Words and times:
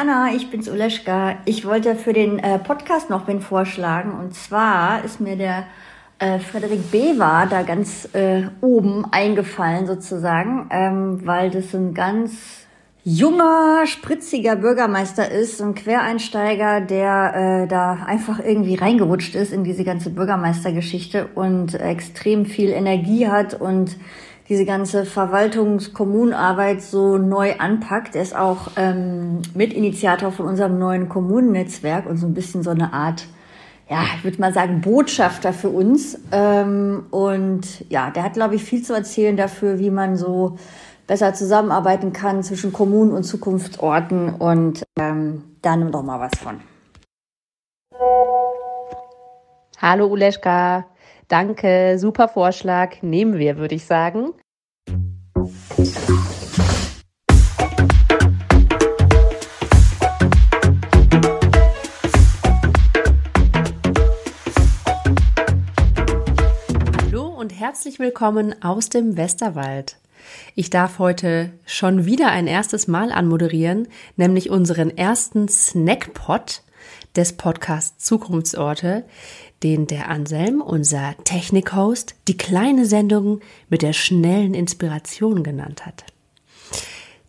Anna, 0.00 0.30
ich 0.32 0.48
bin's 0.48 0.68
Uleschka. 0.68 1.38
Ich 1.44 1.64
wollte 1.64 1.96
für 1.96 2.12
den 2.12 2.38
äh, 2.38 2.60
Podcast 2.60 3.10
noch 3.10 3.26
wen 3.26 3.40
vorschlagen. 3.40 4.12
Und 4.12 4.32
zwar 4.32 5.02
ist 5.02 5.20
mir 5.20 5.34
der 5.34 5.64
äh, 6.20 6.38
Frederik 6.38 6.92
Bewa 6.92 7.46
da 7.46 7.62
ganz 7.62 8.08
äh, 8.14 8.44
oben 8.60 9.06
eingefallen 9.10 9.88
sozusagen, 9.88 10.68
ähm, 10.70 11.26
weil 11.26 11.50
das 11.50 11.74
ein 11.74 11.94
ganz 11.94 12.30
junger, 13.02 13.86
spritziger 13.86 14.54
Bürgermeister 14.54 15.28
ist, 15.32 15.60
ein 15.60 15.74
Quereinsteiger, 15.74 16.80
der 16.80 17.64
äh, 17.64 17.66
da 17.66 17.94
einfach 18.06 18.38
irgendwie 18.38 18.76
reingerutscht 18.76 19.34
ist 19.34 19.52
in 19.52 19.64
diese 19.64 19.82
ganze 19.82 20.10
Bürgermeistergeschichte 20.10 21.26
und 21.34 21.74
extrem 21.74 22.46
viel 22.46 22.70
Energie 22.70 23.26
hat 23.26 23.60
und 23.60 23.96
diese 24.48 24.64
ganze 24.64 25.04
Verwaltungskommunarbeit 25.04 26.80
so 26.80 27.18
neu 27.18 27.56
anpackt. 27.58 28.16
Er 28.16 28.22
ist 28.22 28.34
auch 28.34 28.68
ähm, 28.76 29.42
Mitinitiator 29.54 30.32
von 30.32 30.46
unserem 30.46 30.78
neuen 30.78 31.08
Kommunennetzwerk 31.08 32.06
und 32.06 32.16
so 32.16 32.26
ein 32.26 32.34
bisschen 32.34 32.62
so 32.62 32.70
eine 32.70 32.94
Art, 32.94 33.26
ja, 33.90 34.02
ich 34.16 34.24
würde 34.24 34.40
mal 34.40 34.54
sagen, 34.54 34.80
Botschafter 34.80 35.52
für 35.52 35.68
uns. 35.68 36.18
Ähm, 36.32 37.06
und 37.10 37.84
ja, 37.90 38.10
der 38.10 38.22
hat, 38.22 38.34
glaube 38.34 38.54
ich, 38.54 38.64
viel 38.64 38.82
zu 38.82 38.94
erzählen 38.94 39.36
dafür, 39.36 39.78
wie 39.78 39.90
man 39.90 40.16
so 40.16 40.58
besser 41.06 41.34
zusammenarbeiten 41.34 42.14
kann 42.14 42.42
zwischen 42.42 42.72
Kommunen 42.72 43.12
und 43.12 43.24
Zukunftsorten. 43.24 44.30
Und 44.30 44.82
ähm, 44.98 45.44
da 45.60 45.76
nimm 45.76 45.92
doch 45.92 46.02
mal 46.02 46.20
was 46.20 46.32
von. 46.42 46.60
Hallo 49.80 50.06
Uleschka. 50.06 50.86
Danke, 51.28 51.98
super 51.98 52.26
Vorschlag. 52.26 53.02
Nehmen 53.02 53.38
wir, 53.38 53.58
würde 53.58 53.74
ich 53.74 53.84
sagen. 53.84 54.32
Hallo 67.02 67.26
und 67.26 67.52
herzlich 67.52 67.98
willkommen 67.98 68.62
aus 68.62 68.88
dem 68.88 69.18
Westerwald. 69.18 69.98
Ich 70.54 70.70
darf 70.70 70.98
heute 70.98 71.52
schon 71.66 72.06
wieder 72.06 72.30
ein 72.30 72.46
erstes 72.46 72.88
Mal 72.88 73.12
anmoderieren, 73.12 73.88
nämlich 74.16 74.48
unseren 74.48 74.96
ersten 74.96 75.46
Snackpot 75.46 76.62
des 77.16 77.36
Podcasts 77.36 78.04
Zukunftsorte, 78.04 79.04
den 79.62 79.86
der 79.86 80.08
Anselm, 80.08 80.60
unser 80.60 81.14
Technik-Host, 81.24 82.14
die 82.28 82.36
kleine 82.36 82.86
Sendung 82.86 83.40
mit 83.68 83.82
der 83.82 83.92
schnellen 83.92 84.54
Inspiration 84.54 85.42
genannt 85.42 85.84
hat. 85.84 86.04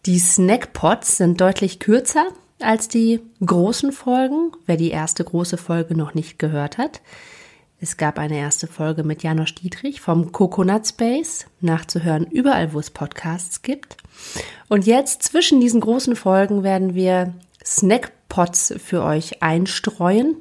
Die 0.06 0.20
Snackpots 0.20 1.18
sind 1.18 1.42
deutlich 1.42 1.80
kürzer 1.80 2.28
als 2.60 2.88
die 2.88 3.22
großen 3.46 3.92
Folgen, 3.92 4.52
wer 4.66 4.78
die 4.78 4.92
erste 4.92 5.24
große 5.24 5.58
Folge 5.58 5.96
noch 5.96 6.14
nicht 6.14 6.40
gehört 6.40 6.78
hat. 6.78 7.02
Es 7.82 7.96
gab 7.96 8.20
eine 8.20 8.38
erste 8.38 8.68
Folge 8.68 9.04
mit 9.04 9.24
Janosch 9.24 9.56
Dietrich 9.56 10.02
vom 10.02 10.34
Coconut 10.34 10.86
Space, 10.86 11.46
nachzuhören 11.62 12.26
überall, 12.26 12.74
wo 12.74 12.80
es 12.80 12.90
Podcasts 12.90 13.62
gibt. 13.62 13.96
Und 14.68 14.86
jetzt 14.86 15.24
zwischen 15.24 15.62
diesen 15.62 15.80
großen 15.80 16.18
Folgen 16.18 16.64
werden 16.64 16.94
wir 16.94 17.34
Snackpots 17.64 18.74
für 18.84 19.04
euch 19.04 19.42
einstreuen, 19.42 20.36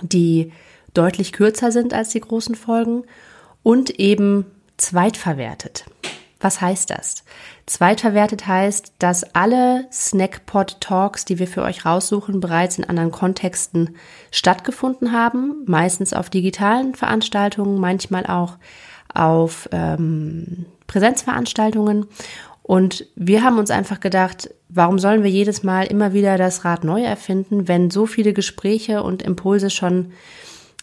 die 0.00 0.52
deutlich 0.96 1.32
kürzer 1.32 1.72
sind 1.72 1.94
als 1.94 2.10
die 2.10 2.20
großen 2.20 2.54
Folgen 2.54 3.04
und 3.62 3.90
eben 3.98 4.46
zweitverwertet. 4.76 5.84
Was 6.38 6.60
heißt 6.60 6.90
das? 6.90 7.24
Zweitverwertet 7.64 8.46
heißt, 8.46 8.92
dass 8.98 9.34
alle 9.34 9.86
Snackpot-Talks, 9.90 11.24
die 11.24 11.38
wir 11.38 11.48
für 11.48 11.62
euch 11.62 11.86
raussuchen, 11.86 12.40
bereits 12.40 12.78
in 12.78 12.84
anderen 12.84 13.10
Kontexten 13.10 13.96
stattgefunden 14.30 15.12
haben. 15.12 15.64
Meistens 15.66 16.12
auf 16.12 16.28
digitalen 16.28 16.94
Veranstaltungen, 16.94 17.80
manchmal 17.80 18.26
auch 18.26 18.58
auf 19.12 19.68
ähm, 19.72 20.66
Präsenzveranstaltungen. 20.86 22.06
Und 22.62 23.06
wir 23.16 23.42
haben 23.42 23.58
uns 23.58 23.70
einfach 23.70 24.00
gedacht, 24.00 24.50
warum 24.68 24.98
sollen 24.98 25.22
wir 25.22 25.30
jedes 25.30 25.62
Mal 25.62 25.86
immer 25.86 26.12
wieder 26.12 26.36
das 26.36 26.64
Rad 26.64 26.84
neu 26.84 27.02
erfinden, 27.02 27.66
wenn 27.66 27.90
so 27.90 28.06
viele 28.06 28.32
Gespräche 28.32 29.02
und 29.02 29.22
Impulse 29.22 29.70
schon 29.70 30.12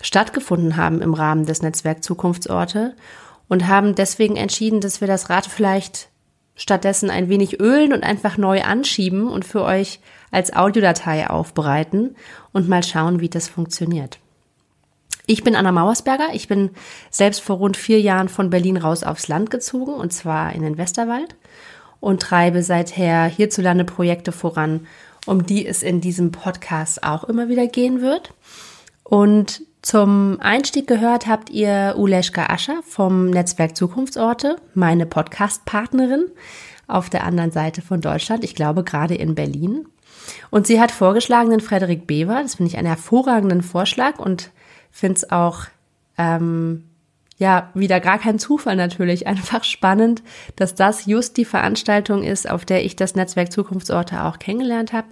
stattgefunden 0.03 0.77
haben 0.77 1.01
im 1.01 1.15
Rahmen 1.15 1.45
des 1.47 1.63
Netzwerk 1.63 2.03
Zukunftsorte 2.03 2.93
und 3.47 3.67
haben 3.67 3.95
deswegen 3.95 4.35
entschieden, 4.35 4.81
dass 4.81 5.01
wir 5.01 5.07
das 5.07 5.29
Rad 5.29 5.47
vielleicht 5.47 6.09
stattdessen 6.55 7.09
ein 7.09 7.29
wenig 7.29 7.59
ölen 7.59 7.93
und 7.93 8.03
einfach 8.03 8.37
neu 8.37 8.61
anschieben 8.61 9.27
und 9.27 9.43
für 9.45 9.63
euch 9.63 9.99
als 10.29 10.53
Audiodatei 10.53 11.29
aufbereiten 11.29 12.15
und 12.51 12.69
mal 12.69 12.83
schauen, 12.83 13.21
wie 13.21 13.29
das 13.29 13.47
funktioniert. 13.47 14.19
Ich 15.25 15.43
bin 15.43 15.55
Anna 15.55 15.71
Mauersberger. 15.71 16.29
Ich 16.33 16.47
bin 16.47 16.71
selbst 17.09 17.41
vor 17.41 17.55
rund 17.55 17.77
vier 17.77 18.01
Jahren 18.01 18.27
von 18.27 18.49
Berlin 18.49 18.77
raus 18.77 19.03
aufs 19.03 19.29
Land 19.29 19.49
gezogen 19.51 19.93
und 19.93 20.11
zwar 20.11 20.53
in 20.53 20.61
den 20.61 20.77
Westerwald 20.77 21.35
und 22.01 22.21
treibe 22.21 22.61
seither 22.61 23.25
hierzulande 23.25 23.85
Projekte 23.85 24.33
voran, 24.33 24.85
um 25.25 25.45
die 25.45 25.65
es 25.65 25.81
in 25.81 26.01
diesem 26.01 26.31
Podcast 26.31 27.03
auch 27.03 27.23
immer 27.23 27.47
wieder 27.47 27.67
gehen 27.67 28.01
wird. 28.01 28.33
Und 29.03 29.61
zum 29.83 30.39
Einstieg 30.39 30.87
gehört 30.87 31.27
habt 31.27 31.49
ihr 31.49 31.95
Uleschka 31.97 32.45
Ascher 32.45 32.81
vom 32.83 33.29
Netzwerk 33.29 33.75
Zukunftsorte, 33.75 34.55
meine 34.73 35.05
Podcast-Partnerin 35.05 36.31
auf 36.87 37.09
der 37.09 37.25
anderen 37.25 37.51
Seite 37.51 37.81
von 37.81 37.99
Deutschland, 37.99 38.45
ich 38.45 38.55
glaube 38.55 38.85
gerade 38.85 39.13
in 39.13 39.35
Berlin. 39.35 39.85
Und 40.49 40.67
sie 40.67 40.79
hat 40.79 40.91
vorgeschlagen 40.91 41.49
den 41.49 41.59
Frederik 41.59 42.07
Bever, 42.07 42.41
das 42.41 42.55
finde 42.55 42.69
ich 42.71 42.77
einen 42.77 42.87
hervorragenden 42.87 43.61
Vorschlag 43.61 44.19
und 44.19 44.51
finde 44.89 45.17
es 45.17 45.31
auch, 45.31 45.65
ähm, 46.17 46.85
ja, 47.35 47.69
wieder 47.73 47.99
gar 47.99 48.19
kein 48.19 48.39
Zufall 48.39 48.77
natürlich, 48.77 49.27
einfach 49.27 49.65
spannend, 49.65 50.23
dass 50.55 50.75
das 50.75 51.07
just 51.07 51.35
die 51.35 51.43
Veranstaltung 51.43 52.23
ist, 52.23 52.49
auf 52.49 52.63
der 52.63 52.85
ich 52.85 52.95
das 52.95 53.15
Netzwerk 53.15 53.51
Zukunftsorte 53.51 54.23
auch 54.23 54.39
kennengelernt 54.39 54.93
habe. 54.93 55.07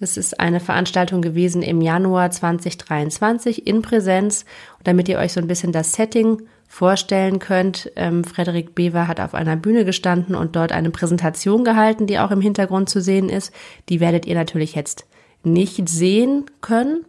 Es 0.00 0.16
ist 0.16 0.38
eine 0.38 0.60
Veranstaltung 0.60 1.22
gewesen 1.22 1.62
im 1.62 1.80
Januar 1.80 2.30
2023 2.30 3.66
in 3.66 3.82
Präsenz. 3.82 4.44
Und 4.78 4.86
damit 4.86 5.08
ihr 5.08 5.18
euch 5.18 5.32
so 5.32 5.40
ein 5.40 5.48
bisschen 5.48 5.72
das 5.72 5.92
Setting 5.92 6.42
vorstellen 6.68 7.38
könnt, 7.38 7.90
ähm, 7.96 8.22
Frederik 8.24 8.74
Bever 8.74 9.08
hat 9.08 9.20
auf 9.20 9.34
einer 9.34 9.56
Bühne 9.56 9.84
gestanden 9.84 10.34
und 10.34 10.54
dort 10.54 10.70
eine 10.70 10.90
Präsentation 10.90 11.64
gehalten, 11.64 12.06
die 12.06 12.18
auch 12.18 12.30
im 12.30 12.40
Hintergrund 12.40 12.88
zu 12.88 13.00
sehen 13.00 13.28
ist. 13.28 13.52
Die 13.88 14.00
werdet 14.00 14.26
ihr 14.26 14.34
natürlich 14.34 14.74
jetzt 14.74 15.06
nicht 15.42 15.88
sehen 15.88 16.44
können. 16.60 17.04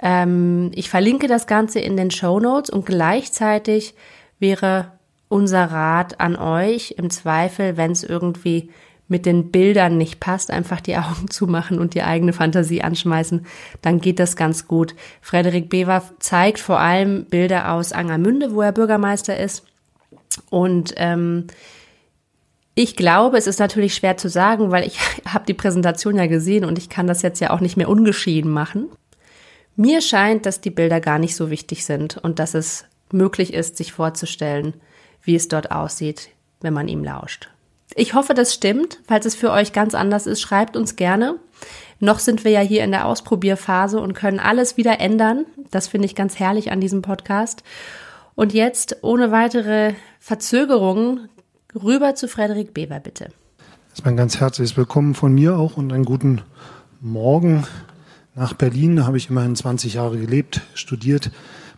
Ähm, 0.00 0.70
ich 0.74 0.90
verlinke 0.90 1.28
das 1.28 1.46
Ganze 1.46 1.80
in 1.80 1.96
den 1.96 2.10
Show 2.10 2.40
Notes 2.40 2.70
und 2.70 2.86
gleichzeitig 2.86 3.94
wäre 4.38 4.92
unser 5.28 5.64
Rat 5.64 6.20
an 6.20 6.36
euch 6.36 6.94
im 6.98 7.10
Zweifel, 7.10 7.76
wenn 7.76 7.92
es 7.92 8.02
irgendwie 8.02 8.70
mit 9.08 9.24
den 9.24 9.50
Bildern 9.50 9.96
nicht 9.96 10.20
passt, 10.20 10.50
einfach 10.50 10.80
die 10.80 10.96
Augen 10.96 11.28
zumachen 11.30 11.78
und 11.78 11.94
die 11.94 12.02
eigene 12.02 12.32
Fantasie 12.32 12.82
anschmeißen, 12.82 13.46
dann 13.82 14.00
geht 14.00 14.18
das 14.18 14.36
ganz 14.36 14.68
gut. 14.68 14.94
Frederik 15.20 15.70
Bever 15.70 16.02
zeigt 16.20 16.60
vor 16.60 16.78
allem 16.78 17.24
Bilder 17.24 17.72
aus 17.72 17.92
Angermünde, 17.92 18.54
wo 18.54 18.60
er 18.62 18.72
Bürgermeister 18.72 19.38
ist. 19.38 19.64
Und 20.50 20.94
ähm, 20.96 21.46
ich 22.74 22.94
glaube, 22.94 23.38
es 23.38 23.48
ist 23.48 23.58
natürlich 23.58 23.94
schwer 23.94 24.16
zu 24.18 24.28
sagen, 24.28 24.70
weil 24.70 24.86
ich 24.86 25.00
habe 25.26 25.46
die 25.46 25.54
Präsentation 25.54 26.16
ja 26.16 26.26
gesehen 26.26 26.64
und 26.64 26.78
ich 26.78 26.88
kann 26.88 27.06
das 27.06 27.22
jetzt 27.22 27.40
ja 27.40 27.50
auch 27.50 27.60
nicht 27.60 27.76
mehr 27.76 27.88
ungeschehen 27.88 28.48
machen. 28.48 28.88
Mir 29.74 30.00
scheint, 30.00 30.44
dass 30.44 30.60
die 30.60 30.70
Bilder 30.70 31.00
gar 31.00 31.18
nicht 31.18 31.36
so 31.36 31.50
wichtig 31.50 31.84
sind 31.84 32.18
und 32.18 32.38
dass 32.38 32.54
es 32.54 32.84
möglich 33.12 33.54
ist, 33.54 33.76
sich 33.76 33.92
vorzustellen, 33.92 34.74
wie 35.22 35.34
es 35.36 35.48
dort 35.48 35.70
aussieht, 35.70 36.30
wenn 36.60 36.74
man 36.74 36.88
ihm 36.88 37.04
lauscht. 37.04 37.48
Ich 37.94 38.14
hoffe, 38.14 38.34
das 38.34 38.54
stimmt. 38.54 39.00
Falls 39.06 39.26
es 39.26 39.34
für 39.34 39.50
euch 39.50 39.72
ganz 39.72 39.94
anders 39.94 40.26
ist, 40.26 40.40
schreibt 40.40 40.76
uns 40.76 40.96
gerne. 40.96 41.36
Noch 42.00 42.18
sind 42.18 42.44
wir 42.44 42.52
ja 42.52 42.60
hier 42.60 42.84
in 42.84 42.92
der 42.92 43.06
Ausprobierphase 43.06 44.00
und 44.00 44.14
können 44.14 44.38
alles 44.38 44.76
wieder 44.76 45.00
ändern. 45.00 45.46
Das 45.70 45.88
finde 45.88 46.06
ich 46.06 46.14
ganz 46.14 46.38
herrlich 46.38 46.70
an 46.70 46.80
diesem 46.80 47.02
Podcast. 47.02 47.62
Und 48.34 48.54
jetzt 48.54 48.98
ohne 49.02 49.32
weitere 49.32 49.94
Verzögerungen 50.20 51.28
rüber 51.74 52.14
zu 52.14 52.28
Frederik 52.28 52.72
Beber, 52.72 53.00
bitte. 53.00 53.30
Erstmal 53.90 54.14
ein 54.14 54.16
ganz 54.16 54.38
herzliches 54.38 54.76
Willkommen 54.76 55.14
von 55.14 55.32
mir 55.32 55.56
auch 55.56 55.76
und 55.76 55.92
einen 55.92 56.04
guten 56.04 56.42
Morgen 57.00 57.66
nach 58.36 58.52
Berlin. 58.52 58.94
Da 58.94 59.06
habe 59.06 59.16
ich 59.16 59.28
immerhin 59.28 59.56
20 59.56 59.94
Jahre 59.94 60.18
gelebt, 60.18 60.60
studiert, 60.74 61.32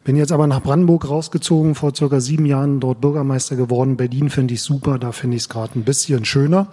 bin 0.05 0.17
jetzt 0.17 0.32
aber 0.32 0.47
nach 0.47 0.62
Brandenburg 0.62 1.08
rausgezogen, 1.08 1.75
vor 1.75 1.94
circa 1.94 2.20
sieben 2.20 2.47
Jahren 2.47 2.81
dort 2.81 3.00
Bürgermeister 3.00 3.56
geworden. 3.56 3.97
Berlin 3.97 4.31
finde 4.31 4.55
ich 4.55 4.62
super, 4.62 4.99
da 4.99 5.12
finde 5.12 5.37
ich 5.37 5.43
es 5.44 5.49
gerade 5.49 5.79
ein 5.79 5.85
bisschen 5.85 6.25
schöner. 6.25 6.69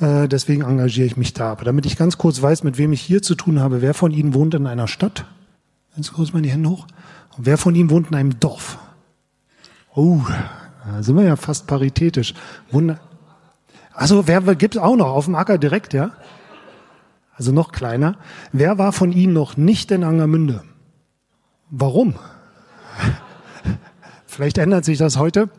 Äh, 0.00 0.28
deswegen 0.28 0.62
engagiere 0.62 1.06
ich 1.06 1.16
mich 1.16 1.32
da. 1.32 1.52
Aber 1.52 1.64
damit 1.64 1.86
ich 1.86 1.96
ganz 1.96 2.18
kurz 2.18 2.40
weiß, 2.40 2.62
mit 2.62 2.78
wem 2.78 2.92
ich 2.92 3.00
hier 3.00 3.22
zu 3.22 3.34
tun 3.34 3.60
habe, 3.60 3.82
wer 3.82 3.94
von 3.94 4.12
Ihnen 4.12 4.34
wohnt 4.34 4.54
in 4.54 4.66
einer 4.66 4.88
Stadt? 4.88 5.26
Ganz 5.94 6.12
kurz 6.12 6.32
mal 6.32 6.42
die 6.42 6.50
Hände 6.50 6.70
hoch. 6.70 6.86
Und 7.36 7.46
wer 7.46 7.58
von 7.58 7.74
Ihnen 7.74 7.90
wohnt 7.90 8.08
in 8.08 8.14
einem 8.14 8.38
Dorf? 8.38 8.78
Oh, 9.94 10.20
da 10.86 11.02
sind 11.02 11.16
wir 11.16 11.24
ja 11.24 11.36
fast 11.36 11.66
paritätisch. 11.66 12.34
Wunder. 12.70 13.00
Also, 13.92 14.26
wer 14.26 14.40
gibt 14.54 14.76
es 14.76 14.80
auch 14.80 14.96
noch 14.96 15.08
auf 15.08 15.26
dem 15.26 15.34
Acker 15.34 15.58
direkt, 15.58 15.92
ja? 15.92 16.12
also 17.42 17.50
noch 17.50 17.72
kleiner. 17.72 18.16
Wer 18.52 18.78
war 18.78 18.92
von 18.92 19.10
Ihnen 19.10 19.32
noch 19.32 19.56
nicht 19.56 19.90
in 19.90 20.04
Angermünde? 20.04 20.62
Warum? 21.70 22.14
Vielleicht 24.26 24.58
ändert 24.58 24.84
sich 24.84 24.98
das 24.98 25.18
heute. 25.18 25.50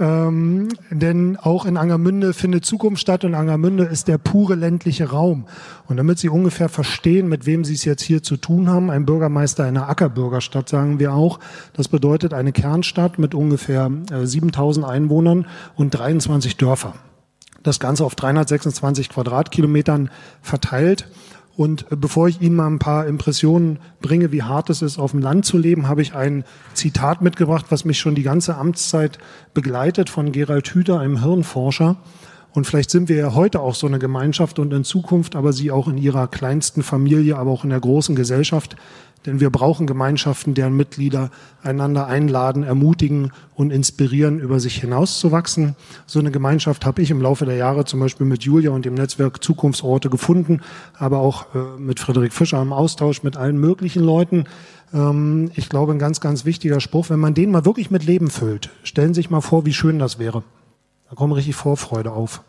Ähm, 0.00 0.68
denn 0.90 1.36
auch 1.36 1.66
in 1.66 1.76
Angermünde 1.76 2.32
findet 2.32 2.64
Zukunft 2.64 3.02
statt 3.02 3.24
und 3.24 3.34
Angermünde 3.34 3.84
ist 3.84 4.06
der 4.06 4.18
pure 4.18 4.54
ländliche 4.54 5.10
Raum. 5.10 5.46
Und 5.88 5.96
damit 5.96 6.18
Sie 6.18 6.28
ungefähr 6.28 6.68
verstehen, 6.68 7.28
mit 7.28 7.46
wem 7.46 7.64
Sie 7.64 7.74
es 7.74 7.84
jetzt 7.84 8.02
hier 8.02 8.22
zu 8.22 8.36
tun 8.36 8.68
haben, 8.68 8.90
ein 8.90 9.06
Bürgermeister 9.06 9.64
einer 9.64 9.88
Ackerbürgerstadt, 9.88 10.68
sagen 10.68 11.00
wir 11.00 11.14
auch. 11.14 11.40
Das 11.72 11.88
bedeutet 11.88 12.32
eine 12.32 12.52
Kernstadt 12.52 13.18
mit 13.18 13.34
ungefähr 13.34 13.90
äh, 14.12 14.24
7000 14.24 14.86
Einwohnern 14.86 15.46
und 15.74 15.90
23 15.90 16.56
Dörfer. 16.56 16.94
Das 17.64 17.80
Ganze 17.80 18.04
auf 18.04 18.14
326 18.14 19.08
Quadratkilometern 19.08 20.10
verteilt. 20.42 21.08
Und 21.58 21.86
bevor 21.90 22.28
ich 22.28 22.40
Ihnen 22.40 22.54
mal 22.54 22.68
ein 22.68 22.78
paar 22.78 23.08
Impressionen 23.08 23.80
bringe, 24.00 24.30
wie 24.30 24.44
hart 24.44 24.70
es 24.70 24.80
ist, 24.80 24.96
auf 24.96 25.10
dem 25.10 25.18
Land 25.18 25.44
zu 25.44 25.58
leben, 25.58 25.88
habe 25.88 26.02
ich 26.02 26.14
ein 26.14 26.44
Zitat 26.72 27.20
mitgebracht, 27.20 27.66
was 27.70 27.84
mich 27.84 27.98
schon 27.98 28.14
die 28.14 28.22
ganze 28.22 28.54
Amtszeit 28.54 29.18
begleitet 29.54 30.08
von 30.08 30.30
Gerald 30.30 30.68
Hüther, 30.68 31.00
einem 31.00 31.20
Hirnforscher. 31.20 31.96
Und 32.52 32.66
vielleicht 32.66 32.90
sind 32.90 33.08
wir 33.08 33.16
ja 33.16 33.34
heute 33.34 33.60
auch 33.60 33.74
so 33.74 33.86
eine 33.86 33.98
Gemeinschaft 33.98 34.58
und 34.58 34.72
in 34.72 34.84
Zukunft, 34.84 35.36
aber 35.36 35.52
Sie 35.52 35.70
auch 35.70 35.86
in 35.86 35.98
Ihrer 35.98 36.26
kleinsten 36.28 36.82
Familie, 36.82 37.36
aber 37.36 37.50
auch 37.50 37.64
in 37.64 37.70
der 37.70 37.80
großen 37.80 38.16
Gesellschaft, 38.16 38.76
denn 39.26 39.40
wir 39.40 39.50
brauchen 39.50 39.86
Gemeinschaften, 39.86 40.54
deren 40.54 40.76
Mitglieder 40.76 41.30
einander 41.62 42.06
einladen, 42.06 42.62
ermutigen 42.62 43.32
und 43.54 43.72
inspirieren, 43.72 44.38
über 44.38 44.60
sich 44.60 44.80
hinauszuwachsen. 44.80 45.76
So 46.06 46.18
eine 46.18 46.30
Gemeinschaft 46.30 46.86
habe 46.86 47.02
ich 47.02 47.10
im 47.10 47.20
Laufe 47.20 47.44
der 47.44 47.56
Jahre 47.56 47.84
zum 47.84 48.00
Beispiel 48.00 48.26
mit 48.26 48.42
Julia 48.44 48.70
und 48.70 48.84
dem 48.84 48.94
Netzwerk 48.94 49.42
Zukunftsorte 49.42 50.08
gefunden, 50.08 50.60
aber 50.94 51.18
auch 51.18 51.54
äh, 51.54 51.58
mit 51.78 52.00
Frederik 52.00 52.32
Fischer 52.32 52.62
im 52.62 52.72
Austausch 52.72 53.22
mit 53.22 53.36
allen 53.36 53.58
möglichen 53.58 54.02
Leuten. 54.02 54.44
Ähm, 54.94 55.50
ich 55.56 55.68
glaube, 55.68 55.92
ein 55.92 55.98
ganz, 55.98 56.20
ganz 56.20 56.44
wichtiger 56.44 56.80
Spruch, 56.80 57.10
wenn 57.10 57.20
man 57.20 57.34
den 57.34 57.50
mal 57.50 57.64
wirklich 57.64 57.90
mit 57.90 58.04
Leben 58.04 58.30
füllt, 58.30 58.70
stellen 58.82 59.14
Sie 59.14 59.18
sich 59.18 59.30
mal 59.30 59.40
vor, 59.40 59.66
wie 59.66 59.74
schön 59.74 59.98
das 59.98 60.18
wäre. 60.18 60.42
Da 61.08 61.16
kommt 61.16 61.34
richtig 61.34 61.56
Vorfreude 61.56 62.12
auf. 62.12 62.42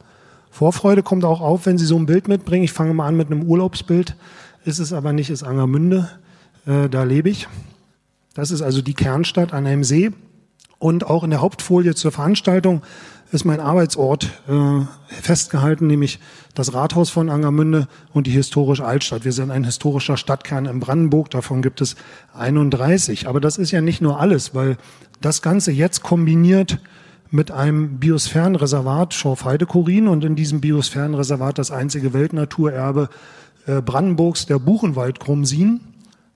Vorfreude 0.52 1.04
kommt 1.04 1.24
auch 1.24 1.42
auf, 1.42 1.66
wenn 1.66 1.78
Sie 1.78 1.86
so 1.86 1.98
ein 1.98 2.06
Bild 2.06 2.28
mitbringen. 2.28 2.64
Ich 2.64 2.74
fange 2.74 2.94
mal 2.94 3.08
an 3.08 3.16
mit 3.16 3.32
einem 3.32 3.44
Urlaubsbild. 3.44 4.16
Ist 4.66 4.80
es 4.80 4.92
aber 4.94 5.14
nicht, 5.14 5.30
ist 5.30 5.44
Angermünde. 5.44 6.10
Äh, 6.66 6.90
da 6.90 7.04
lebe 7.04 7.30
ich. 7.30 7.48
Das 8.34 8.52
ist 8.52 8.62
also 8.62 8.82
die 8.82 8.94
Kernstadt 8.94 9.54
an 9.54 9.66
einem 9.66 9.84
See. 9.84 10.12
Und 10.78 11.06
auch 11.06 11.24
in 11.24 11.30
der 11.30 11.42
Hauptfolie 11.42 11.94
zur 11.94 12.12
Veranstaltung 12.12 12.82
ist 13.32 13.46
mein 13.46 13.60
Arbeitsort 13.60 14.30
äh, 14.48 14.86
festgehalten, 15.22 15.88
nämlich 15.88 16.20
das 16.56 16.74
Rathaus 16.74 17.10
von 17.10 17.30
Angermünde 17.30 17.88
und 18.14 18.28
die 18.28 18.32
historische 18.32 18.86
Altstadt. 18.86 19.24
Wir 19.24 19.34
sind 19.34 19.52
ein 19.52 19.66
historischer 19.66 20.18
Stadtkern 20.18 20.66
in 20.66 20.80
Brandenburg, 20.80 21.30
davon 21.30 21.62
gibt 21.62 21.82
es 21.82 21.96
31. 22.34 23.28
Aber 23.28 23.40
das 23.40 23.58
ist 23.58 23.72
ja 23.72 23.82
nicht 23.82 24.02
nur 24.02 24.20
alles, 24.20 24.56
weil 24.56 24.78
das 25.22 25.42
Ganze 25.42 25.72
jetzt 25.72 26.02
kombiniert 26.02 26.80
mit 27.32 27.52
einem 27.52 28.00
Biosphärenreservat 28.00 29.14
Schorfheide-Korin 29.14 30.08
und 30.08 30.24
in 30.24 30.36
diesem 30.36 30.62
Biosphärenreservat 30.62 31.58
das 31.58 31.72
einzige 31.72 32.14
Weltnaturerbe 32.14 33.10
äh, 33.68 33.82
Brandenburgs, 33.82 34.46
der 34.46 34.60
Buchenwald 34.60 35.20
Krumsin. 35.20 35.82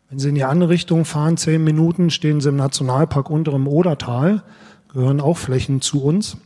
Wenn 0.09 0.19
Sie 0.19 0.29
in 0.29 0.35
die 0.35 0.43
andere 0.43 0.69
Richtung 0.69 1.05
fahren, 1.05 1.37
zehn 1.37 1.63
Minuten, 1.63 2.11
stehen 2.11 2.41
Sie 2.41 2.49
im 2.49 2.57
Nationalpark 2.57 3.29
Unterem 3.29 3.67
Odertal, 3.67 4.43
gehören 4.93 5.19
auch 5.19 5.37
Flächen 5.37 5.81
zu 5.81 6.03
uns. 6.03 6.37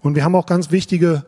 Und 0.00 0.14
wir 0.14 0.22
haben 0.24 0.36
auch 0.36 0.46
ganz 0.46 0.70
wichtige 0.70 1.24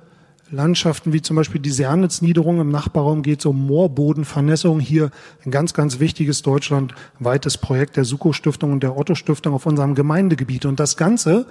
Landschaften, 0.52 1.12
wie 1.12 1.22
zum 1.22 1.36
Beispiel 1.36 1.60
die 1.60 1.70
Sernitz-Niederung. 1.70 2.60
Im 2.60 2.70
Nachbarraum 2.70 3.22
geht 3.22 3.40
es 3.40 3.46
um 3.46 3.66
Moorbodenvernässung. 3.66 4.78
Hier 4.78 5.10
ein 5.44 5.50
ganz, 5.50 5.74
ganz 5.74 5.98
wichtiges 5.98 6.42
deutschlandweites 6.42 7.58
Projekt 7.58 7.96
der 7.96 8.04
Suko-Stiftung 8.04 8.72
und 8.72 8.82
der 8.82 8.96
Otto-Stiftung 8.96 9.54
auf 9.54 9.66
unserem 9.66 9.96
Gemeindegebiet. 9.96 10.66
Und 10.66 10.78
das 10.78 10.96
Ganze 10.96 11.46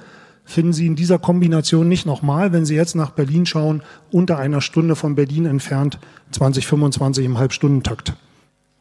finden 0.50 0.74
Sie 0.74 0.88
in 0.88 0.96
dieser 0.96 1.20
Kombination 1.20 1.88
nicht 1.88 2.08
nochmal, 2.08 2.52
wenn 2.52 2.66
Sie 2.66 2.76
jetzt 2.76 2.96
nach 2.96 3.12
Berlin 3.12 3.46
schauen, 3.46 3.84
unter 4.12 4.40
einer 4.40 4.62
Stunde 4.62 4.96
von 4.96 5.14
Berlin 5.14 5.46
entfernt, 5.46 6.00
2025 6.32 7.24
im 7.24 7.38
Halbstundentakt. 7.38 8.14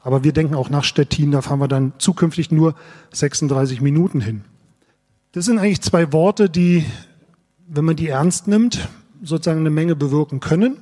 Aber 0.01 0.25
wir 0.25 0.33
denken 0.33 0.55
auch 0.55 0.71
nach 0.71 0.85
Stettin, 0.85 1.31
da 1.31 1.43
fahren 1.43 1.61
wir 1.61 1.69
dann 1.69 1.93
zukünftig 1.99 2.51
nur 2.51 2.75
36 3.13 3.83
Minuten 3.83 4.23
hin. 4.23 4.45
Das 5.33 5.45
sind 5.45 5.59
eigentlich 5.59 5.83
zwei 5.83 6.11
Worte, 6.11 6.49
die, 6.49 6.87
wenn 7.67 7.85
man 7.85 7.97
die 7.97 8.09
ernst 8.09 8.49
nimmt, 8.49 8.89
sozusagen 9.23 9.61
eine 9.61 9.71
Menge 9.71 9.95
bewirken 9.95 10.41
können. 10.41 10.79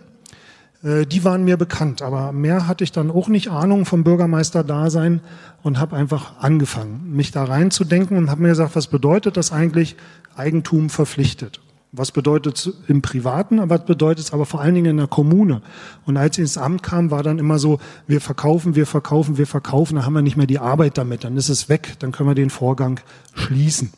Äh, 0.86 1.06
die 1.06 1.24
waren 1.24 1.44
mir 1.44 1.56
bekannt, 1.56 2.00
aber 2.00 2.32
mehr 2.32 2.68
hatte 2.68 2.84
ich 2.84 2.92
dann 2.92 3.10
auch 3.10 3.28
nicht 3.28 3.50
Ahnung 3.50 3.84
vom 3.84 4.04
Bürgermeister-Dasein 4.04 5.20
und 5.62 5.80
habe 5.80 5.96
einfach 5.96 6.38
angefangen, 6.38 7.12
mich 7.12 7.32
da 7.32 7.44
reinzudenken 7.44 8.16
und 8.16 8.30
habe 8.30 8.42
mir 8.42 8.48
gesagt, 8.48 8.76
was 8.76 8.86
bedeutet 8.86 9.36
das 9.36 9.52
eigentlich, 9.52 9.96
Eigentum 10.36 10.88
verpflichtet? 10.90 11.60
Was 11.92 12.12
bedeutet 12.12 12.56
es 12.58 12.74
im 12.88 13.00
Privaten, 13.00 13.70
was 13.70 13.86
bedeutet 13.86 14.26
es 14.26 14.32
aber 14.32 14.44
vor 14.44 14.60
allen 14.60 14.74
Dingen 14.74 14.90
in 14.90 14.96
der 14.98 15.06
Kommune? 15.06 15.62
Und 16.04 16.16
als 16.16 16.36
ich 16.36 16.42
ins 16.42 16.58
Amt 16.58 16.82
kam, 16.82 17.10
war 17.10 17.22
dann 17.22 17.38
immer 17.38 17.58
so, 17.58 17.78
wir 18.06 18.20
verkaufen, 18.20 18.74
wir 18.74 18.86
verkaufen, 18.86 19.38
wir 19.38 19.46
verkaufen, 19.46 19.94
dann 19.94 20.04
haben 20.04 20.12
wir 20.12 20.20
nicht 20.20 20.36
mehr 20.36 20.46
die 20.46 20.58
Arbeit 20.58 20.98
damit, 20.98 21.24
dann 21.24 21.36
ist 21.36 21.48
es 21.48 21.68
weg, 21.68 21.94
dann 22.00 22.12
können 22.12 22.28
wir 22.28 22.34
den 22.34 22.50
Vorgang 22.50 23.00
schließen. 23.34 23.92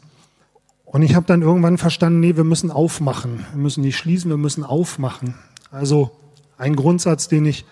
Und 0.85 1.03
ich 1.03 1.15
habe 1.15 1.27
dann 1.27 1.43
irgendwann 1.43 1.77
verstanden, 1.77 2.21
nee, 2.21 2.37
wir 2.37 2.45
müssen 2.45 2.71
aufmachen. 2.71 3.45
Wir 3.53 3.61
müssen 3.61 3.81
nicht 3.83 3.99
schließen, 3.99 4.31
wir 4.31 4.39
müssen 4.39 4.65
aufmachen. 4.65 5.35
Also 5.71 6.13
ein 6.59 6.77
Grundsatz, 6.77 7.29
den 7.29 7.47
ich 7.47 7.65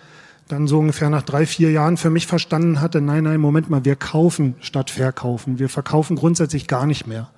dann 0.47 0.67
so 0.67 0.79
ungefähr 0.79 1.09
nach 1.09 1.23
drei, 1.23 1.45
vier 1.45 1.71
Jahren 1.71 1.97
für 1.97 2.09
mich 2.09 2.25
verstanden 2.25 2.79
hatte, 2.79 3.01
nein, 3.01 3.25
nein, 3.25 3.41
Moment 3.41 3.69
mal, 3.69 3.83
wir 3.83 3.97
kaufen 3.97 4.55
statt 4.61 4.89
verkaufen. 4.89 5.59
Wir 5.59 5.69
verkaufen 5.69 6.15
grundsätzlich 6.15 6.67
gar 6.67 6.85
nicht 6.85 7.05
mehr. 7.05 7.29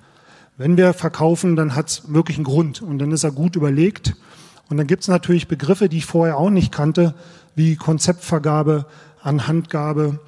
Wenn 0.56 0.76
wir 0.76 0.92
verkaufen, 0.92 1.56
dann 1.56 1.74
hat 1.74 1.88
es 1.88 2.02
wirklich 2.12 2.36
einen 2.36 2.44
Grund 2.44 2.82
und 2.82 2.98
dann 2.98 3.10
ist 3.10 3.24
er 3.24 3.32
gut 3.32 3.56
überlegt. 3.56 4.14
Und 4.68 4.76
dann 4.76 4.86
gibt 4.86 5.02
es 5.02 5.08
natürlich 5.08 5.48
Begriffe, 5.48 5.88
die 5.88 5.98
ich 5.98 6.06
vorher 6.06 6.36
auch 6.36 6.50
nicht 6.50 6.70
kannte, 6.70 7.14
wie 7.56 7.74
Konzeptvergabe, 7.74 8.86
Anhandgabe, 9.22 10.20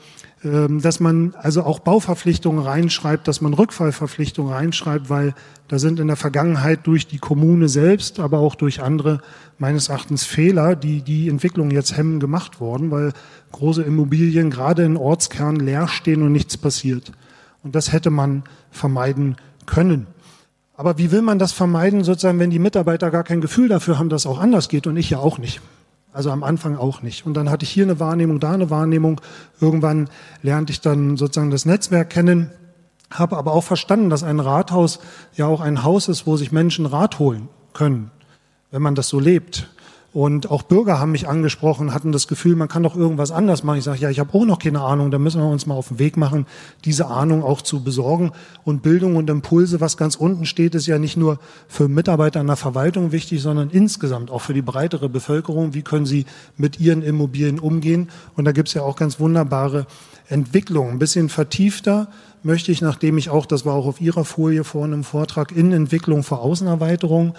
dass 0.42 0.98
man 0.98 1.34
also 1.36 1.62
auch 1.62 1.78
Bauverpflichtungen 1.78 2.64
reinschreibt, 2.64 3.28
dass 3.28 3.40
man 3.40 3.54
Rückfallverpflichtungen 3.54 4.52
reinschreibt, 4.52 5.08
weil 5.08 5.34
da 5.68 5.78
sind 5.78 6.00
in 6.00 6.08
der 6.08 6.16
Vergangenheit 6.16 6.80
durch 6.84 7.06
die 7.06 7.18
Kommune 7.18 7.68
selbst, 7.68 8.18
aber 8.18 8.38
auch 8.40 8.56
durch 8.56 8.82
andere 8.82 9.20
meines 9.58 9.88
Erachtens 9.88 10.24
Fehler, 10.24 10.74
die 10.74 11.02
die 11.02 11.28
Entwicklung 11.28 11.70
jetzt 11.70 11.96
hemmen, 11.96 12.18
gemacht 12.18 12.60
worden, 12.60 12.90
weil 12.90 13.12
große 13.52 13.84
Immobilien 13.84 14.50
gerade 14.50 14.82
in 14.82 14.96
Ortskernen 14.96 15.64
leer 15.64 15.86
stehen 15.86 16.22
und 16.22 16.32
nichts 16.32 16.56
passiert. 16.56 17.12
Und 17.62 17.76
das 17.76 17.92
hätte 17.92 18.10
man 18.10 18.42
vermeiden 18.72 19.36
können. 19.66 20.08
Aber 20.74 20.98
wie 20.98 21.12
will 21.12 21.22
man 21.22 21.38
das 21.38 21.52
vermeiden, 21.52 22.02
sozusagen, 22.02 22.40
wenn 22.40 22.50
die 22.50 22.58
Mitarbeiter 22.58 23.12
gar 23.12 23.22
kein 23.22 23.40
Gefühl 23.40 23.68
dafür 23.68 24.00
haben, 24.00 24.08
dass 24.08 24.22
es 24.22 24.26
auch 24.26 24.40
anders 24.40 24.68
geht 24.68 24.88
und 24.88 24.96
ich 24.96 25.10
ja 25.10 25.18
auch 25.18 25.38
nicht? 25.38 25.60
Also 26.12 26.30
am 26.30 26.42
Anfang 26.42 26.76
auch 26.76 27.02
nicht. 27.02 27.24
Und 27.24 27.34
dann 27.34 27.48
hatte 27.48 27.64
ich 27.64 27.70
hier 27.70 27.84
eine 27.84 27.98
Wahrnehmung, 27.98 28.38
da 28.38 28.52
eine 28.52 28.68
Wahrnehmung. 28.68 29.20
Irgendwann 29.60 30.10
lernte 30.42 30.72
ich 30.72 30.80
dann 30.80 31.16
sozusagen 31.16 31.50
das 31.50 31.64
Netzwerk 31.64 32.10
kennen, 32.10 32.50
habe 33.10 33.36
aber 33.36 33.52
auch 33.52 33.64
verstanden, 33.64 34.10
dass 34.10 34.22
ein 34.22 34.40
Rathaus 34.40 34.98
ja 35.34 35.46
auch 35.46 35.60
ein 35.60 35.82
Haus 35.82 36.08
ist, 36.08 36.26
wo 36.26 36.36
sich 36.36 36.52
Menschen 36.52 36.86
Rat 36.86 37.18
holen 37.18 37.48
können, 37.72 38.10
wenn 38.70 38.82
man 38.82 38.94
das 38.94 39.08
so 39.08 39.18
lebt. 39.18 39.70
Und 40.12 40.50
auch 40.50 40.62
Bürger 40.62 41.00
haben 41.00 41.12
mich 41.12 41.26
angesprochen, 41.26 41.94
hatten 41.94 42.12
das 42.12 42.28
Gefühl, 42.28 42.54
man 42.54 42.68
kann 42.68 42.82
doch 42.82 42.96
irgendwas 42.96 43.30
anders 43.30 43.62
machen. 43.62 43.78
Ich 43.78 43.84
sage, 43.84 44.00
ja, 44.00 44.10
ich 44.10 44.20
habe 44.20 44.36
auch 44.36 44.44
noch 44.44 44.58
keine 44.58 44.82
Ahnung, 44.82 45.10
da 45.10 45.18
müssen 45.18 45.40
wir 45.40 45.48
uns 45.48 45.64
mal 45.64 45.74
auf 45.74 45.88
den 45.88 45.98
Weg 45.98 46.18
machen, 46.18 46.46
diese 46.84 47.06
Ahnung 47.06 47.42
auch 47.42 47.62
zu 47.62 47.82
besorgen. 47.82 48.32
Und 48.62 48.82
Bildung 48.82 49.16
und 49.16 49.30
Impulse, 49.30 49.80
was 49.80 49.96
ganz 49.96 50.14
unten 50.14 50.44
steht, 50.44 50.74
ist 50.74 50.86
ja 50.86 50.98
nicht 50.98 51.16
nur 51.16 51.38
für 51.66 51.88
Mitarbeiter 51.88 52.42
in 52.42 52.46
der 52.46 52.56
Verwaltung 52.56 53.10
wichtig, 53.10 53.40
sondern 53.40 53.70
insgesamt 53.70 54.30
auch 54.30 54.42
für 54.42 54.52
die 54.52 54.60
breitere 54.60 55.08
Bevölkerung. 55.08 55.72
Wie 55.72 55.82
können 55.82 56.04
sie 56.04 56.26
mit 56.58 56.78
ihren 56.78 57.02
Immobilien 57.02 57.58
umgehen? 57.58 58.10
Und 58.36 58.44
da 58.44 58.52
gibt's 58.52 58.74
ja 58.74 58.82
auch 58.82 58.96
ganz 58.96 59.18
wunderbare 59.18 59.86
Entwicklungen. 60.28 60.92
Ein 60.92 60.98
bisschen 60.98 61.30
vertiefter 61.30 62.08
möchte 62.42 62.70
ich, 62.70 62.82
nachdem 62.82 63.16
ich 63.16 63.30
auch, 63.30 63.46
das 63.46 63.64
war 63.64 63.74
auch 63.74 63.86
auf 63.86 64.00
Ihrer 64.00 64.24
Folie 64.24 64.64
vorhin 64.64 64.92
im 64.92 65.04
Vortrag, 65.04 65.52
Innenentwicklung 65.52 66.22
vor 66.22 66.40
Außenerweiterung, 66.40 67.34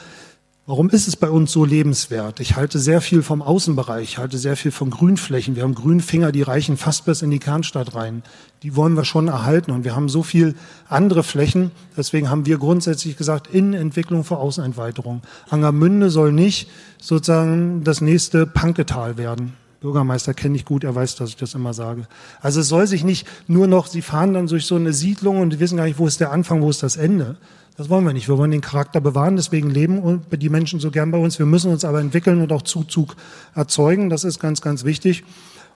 Warum 0.66 0.90
ist 0.92 1.10
es 1.10 1.18
bei 1.18 1.30
uns 1.30 1.52
so 1.52 1.66
lebenswert? 1.66 2.40
Ich 2.40 2.56
halte 2.56 2.80
sehr 2.80 3.02
viel 3.02 3.22
vom 3.22 3.42
Außenbereich, 3.42 4.04
ich 4.04 4.18
halte 4.18 4.38
sehr 4.38 4.56
viel 4.56 4.72
von 4.72 4.92
Grünflächen. 4.92 5.58
Wir 5.58 5.64
haben 5.64 5.76
Grünfinger, 5.76 6.32
die 6.32 6.42
reichen 6.42 6.78
fast 6.78 7.04
bis 7.04 7.22
in 7.22 7.32
die 7.32 7.40
Kernstadt 7.40 7.96
rein. 7.96 8.24
Die 8.64 8.74
wollen 8.78 8.96
wir 8.96 9.04
schon 9.04 9.28
erhalten 9.28 9.72
und 9.72 9.84
wir 9.84 9.94
haben 9.94 10.08
so 10.08 10.24
viel 10.24 10.56
andere 10.88 11.24
Flächen. 11.24 11.72
Deswegen 11.98 12.30
haben 12.30 12.46
wir 12.46 12.60
grundsätzlich 12.60 13.18
gesagt, 13.18 13.48
Innenentwicklung 13.48 14.24
vor 14.24 14.40
Außenerweiterung. 14.40 15.22
Angermünde 15.50 16.10
soll 16.10 16.32
nicht 16.32 16.70
sozusagen 16.98 17.84
das 17.84 18.00
nächste 18.00 18.48
Panketal 18.48 19.18
werden. 19.18 19.58
Bürgermeister 19.84 20.34
kenne 20.34 20.56
ich 20.56 20.64
gut, 20.64 20.86
er 20.86 20.96
weiß, 20.96 21.18
dass 21.18 21.30
ich 21.30 21.36
das 21.36 21.54
immer 21.56 21.74
sage. 21.74 22.08
Also 22.42 22.62
es 22.62 22.70
soll 22.70 22.88
sich 22.88 23.04
nicht 23.04 23.28
nur 23.48 23.68
noch, 23.68 23.88
Sie 23.88 24.02
fahren 24.02 24.34
dann 24.34 24.48
durch 24.48 24.66
so 24.66 24.76
eine 24.76 24.94
Siedlung 24.94 25.42
und 25.42 25.60
wissen 25.60 25.76
gar 25.76 25.84
nicht, 25.84 26.00
wo 26.00 26.08
ist 26.08 26.22
der 26.22 26.32
Anfang, 26.32 26.62
wo 26.62 26.70
ist 26.70 26.82
das 26.82 26.96
Ende, 26.96 27.36
das 27.76 27.90
wollen 27.90 28.06
wir 28.06 28.14
nicht. 28.14 28.30
Wir 28.30 28.38
wollen 28.38 28.52
den 28.52 28.62
Charakter 28.62 29.02
bewahren, 29.02 29.36
deswegen 29.36 29.70
leben 29.70 30.22
die 30.32 30.50
Menschen 30.50 30.80
so 30.80 30.90
gern 30.90 31.12
bei 31.12 31.18
uns. 31.18 31.38
Wir 31.38 31.46
müssen 31.46 31.72
uns 31.72 31.84
aber 31.84 32.00
entwickeln 32.00 32.40
und 32.40 32.52
auch 32.54 32.62
Zuzug 32.62 33.16
erzeugen. 33.56 34.10
Das 34.10 34.24
ist 34.24 34.40
ganz, 34.40 34.62
ganz 34.62 34.86
wichtig. 34.86 35.24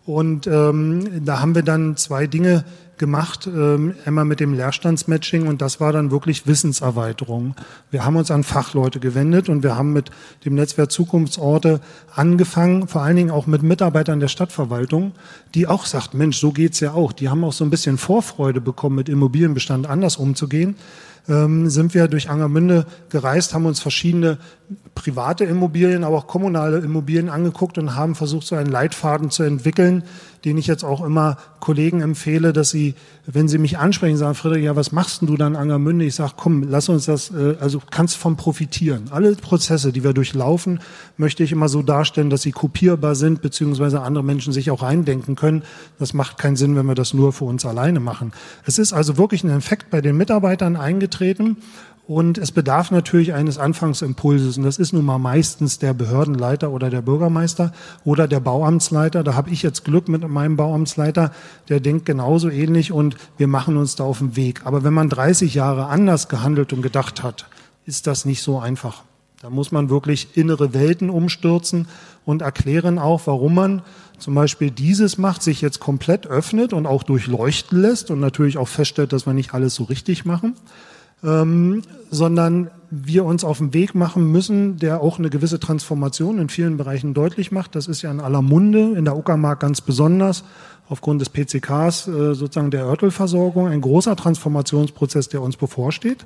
Und 0.05 0.47
ähm, 0.47 1.25
da 1.25 1.41
haben 1.41 1.53
wir 1.53 1.63
dann 1.63 1.97
zwei 1.97 2.27
Dinge 2.27 2.63
gemacht, 2.97 3.47
ähm, 3.47 3.95
einmal 4.05 4.25
mit 4.25 4.39
dem 4.39 4.53
Leerstandsmatching 4.53 5.47
und 5.47 5.61
das 5.61 5.79
war 5.79 5.93
dann 5.93 6.11
wirklich 6.11 6.47
Wissenserweiterung. 6.47 7.55
Wir 7.91 8.05
haben 8.05 8.15
uns 8.15 8.31
an 8.31 8.43
Fachleute 8.43 8.99
gewendet 8.99 9.49
und 9.49 9.63
wir 9.63 9.75
haben 9.75 9.93
mit 9.93 10.11
dem 10.45 10.55
Netzwerk 10.55 10.91
Zukunftsorte 10.91 11.81
angefangen, 12.13 12.87
vor 12.87 13.01
allen 13.01 13.15
Dingen 13.15 13.31
auch 13.31 13.47
mit 13.47 13.63
Mitarbeitern 13.63 14.19
der 14.19 14.27
Stadtverwaltung, 14.27 15.13
die 15.53 15.67
auch 15.67 15.85
sagt, 15.85 16.13
Mensch, 16.13 16.37
so 16.37 16.51
geht's 16.51 16.79
ja 16.79 16.93
auch. 16.93 17.13
Die 17.13 17.29
haben 17.29 17.43
auch 17.43 17.53
so 17.53 17.63
ein 17.63 17.69
bisschen 17.69 17.97
Vorfreude 17.97 18.61
bekommen, 18.61 18.95
mit 18.95 19.09
Immobilienbestand 19.09 19.87
anders 19.87 20.17
umzugehen 20.17 20.75
ähm, 21.29 21.69
sind 21.69 21.93
wir 21.93 22.07
durch 22.07 22.29
Angermünde 22.29 22.85
gereist, 23.09 23.53
haben 23.53 23.65
uns 23.65 23.79
verschiedene 23.79 24.37
private 24.95 25.43
Immobilien, 25.45 26.03
aber 26.03 26.17
auch 26.17 26.27
kommunale 26.27 26.79
Immobilien 26.79 27.29
angeguckt 27.29 27.77
und 27.77 27.95
haben 27.95 28.15
versucht, 28.15 28.47
so 28.47 28.55
einen 28.55 28.71
Leitfaden 28.71 29.29
zu 29.29 29.43
entwickeln, 29.43 30.03
den 30.45 30.57
ich 30.57 30.67
jetzt 30.67 30.83
auch 30.83 31.03
immer 31.03 31.37
Kollegen 31.59 32.01
empfehle, 32.01 32.53
dass 32.53 32.69
sie, 32.69 32.95
wenn 33.25 33.47
sie 33.47 33.57
mich 33.57 33.77
ansprechen, 33.77 34.17
sagen, 34.17 34.35
Friedrich, 34.35 34.63
ja, 34.65 34.75
was 34.75 34.91
machst 34.91 35.21
denn 35.21 35.27
du 35.27 35.37
dann 35.37 35.55
Angermünde? 35.55 36.05
Ich 36.05 36.15
sage, 36.15 36.33
komm, 36.37 36.63
lass 36.63 36.89
uns 36.89 37.05
das, 37.05 37.31
äh, 37.31 37.55
also 37.59 37.81
kannst 37.89 38.17
von 38.17 38.37
profitieren. 38.37 39.05
Alle 39.11 39.35
Prozesse, 39.35 39.91
die 39.91 40.03
wir 40.03 40.13
durchlaufen, 40.13 40.79
möchte 41.17 41.43
ich 41.43 41.51
immer 41.51 41.69
so 41.69 41.81
darstellen, 41.81 42.29
dass 42.29 42.41
sie 42.41 42.51
kopierbar 42.51 43.15
sind, 43.15 43.41
beziehungsweise 43.41 44.01
andere 44.01 44.23
Menschen 44.23 44.53
sich 44.53 44.71
auch 44.71 44.83
reindenken 44.83 45.35
können. 45.35 45.63
Das 45.99 46.13
macht 46.13 46.37
keinen 46.37 46.55
Sinn, 46.55 46.75
wenn 46.75 46.85
wir 46.85 46.95
das 46.95 47.13
nur 47.13 47.33
für 47.33 47.45
uns 47.45 47.65
alleine 47.65 47.99
machen. 47.99 48.31
Es 48.65 48.77
ist 48.79 48.93
also 48.93 49.17
wirklich 49.17 49.43
ein 49.43 49.49
Effekt 49.49 49.89
bei 49.89 50.01
den 50.01 50.17
Mitarbeitern 50.17 50.75
eingetreten 50.75 51.57
und 52.07 52.37
es 52.37 52.53
bedarf 52.53 52.89
natürlich 52.89 53.33
eines 53.33 53.57
Anfangsimpulses. 53.57 54.57
Und 54.57 54.63
das 54.63 54.77
ist 54.77 54.93
nun 54.93 55.03
mal 55.03 55.17
meistens 55.17 55.77
der 55.77 55.93
Behördenleiter 55.93 56.71
oder 56.71 56.89
der 56.89 57.01
Bürgermeister 57.01 57.73
oder 58.05 58.29
der 58.29 58.39
Bauamtsleiter. 58.39 59.25
Da 59.25 59.33
habe 59.33 59.49
ich 59.49 59.61
jetzt 59.61 59.83
Glück 59.83 60.07
mit 60.07 60.25
meinem 60.25 60.55
Bauamtsleiter. 60.55 61.33
Der 61.67 61.81
denkt 61.81 62.05
genauso 62.05 62.49
ähnlich 62.49 62.93
und 62.93 63.17
wir 63.37 63.47
machen 63.47 63.75
uns 63.75 63.97
da 63.97 64.05
auf 64.05 64.19
den 64.19 64.37
Weg. 64.37 64.65
Aber 64.65 64.85
wenn 64.85 64.93
man 64.93 65.09
30 65.09 65.53
Jahre 65.53 65.87
anders 65.87 66.29
gehandelt 66.29 66.71
und 66.71 66.81
gedacht 66.81 67.23
hat, 67.23 67.45
ist 67.85 68.07
das 68.07 68.23
nicht 68.23 68.41
so 68.41 68.57
einfach. 68.57 69.03
Da 69.41 69.49
muss 69.49 69.73
man 69.73 69.89
wirklich 69.89 70.37
innere 70.37 70.73
Welten 70.73 71.09
umstürzen 71.09 71.89
und 72.23 72.41
erklären 72.41 72.99
auch, 72.99 73.23
warum 73.25 73.53
man 73.53 73.81
zum 74.17 74.33
Beispiel 74.33 74.71
dieses 74.71 75.17
macht, 75.17 75.43
sich 75.43 75.59
jetzt 75.59 75.81
komplett 75.81 76.25
öffnet 76.25 76.71
und 76.71 76.85
auch 76.85 77.03
durchleuchten 77.03 77.81
lässt 77.81 78.11
und 78.11 78.21
natürlich 78.21 78.57
auch 78.57 78.69
feststellt, 78.69 79.11
dass 79.11 79.25
wir 79.25 79.33
nicht 79.33 79.53
alles 79.53 79.75
so 79.75 79.83
richtig 79.83 80.23
machen 80.23 80.55
ähm, 81.23 81.81
sondern 82.09 82.69
wir 82.89 83.25
uns 83.25 83.43
auf 83.43 83.57
den 83.57 83.73
Weg 83.73 83.95
machen 83.95 84.31
müssen, 84.31 84.77
der 84.77 85.01
auch 85.01 85.19
eine 85.19 85.29
gewisse 85.29 85.59
Transformation 85.59 86.39
in 86.39 86.49
vielen 86.49 86.77
Bereichen 86.77 87.13
deutlich 87.13 87.51
macht. 87.51 87.75
Das 87.75 87.87
ist 87.87 88.01
ja 88.01 88.11
in 88.11 88.21
aller 88.21 88.41
Munde, 88.41 88.93
in 88.97 89.03
der 89.03 89.17
Uckermark 89.17 89.59
ganz 89.59 89.81
besonders, 89.81 90.43
aufgrund 90.89 91.19
des 91.19 91.29
PCKs 91.29 92.07
äh, 92.07 92.33
sozusagen 92.33 92.71
der 92.71 92.85
Örtelversorgung, 92.85 93.67
ein 93.67 93.81
großer 93.81 94.15
Transformationsprozess, 94.15 95.27
der 95.27 95.41
uns 95.41 95.57
bevorsteht. 95.57 96.25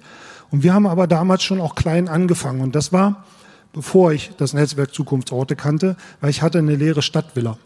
Und 0.52 0.62
wir 0.62 0.74
haben 0.74 0.86
aber 0.86 1.08
damals 1.08 1.42
schon 1.42 1.60
auch 1.60 1.74
klein 1.74 2.08
angefangen. 2.08 2.62
Und 2.62 2.76
das 2.76 2.94
war, 2.94 3.24
bevor 3.74 4.12
ich 4.12 4.32
das 4.38 4.54
Netzwerk 4.54 4.94
Zukunftsorte 4.94 5.56
kannte, 5.56 5.96
weil 6.20 6.30
ich 6.30 6.44
hatte 6.44 6.60
eine 6.60 6.76
leere 6.76 7.02
Stadtvilla. 7.02 7.58